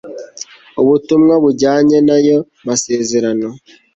[0.81, 3.47] ubutumwa bujyanye n' ayo masezerano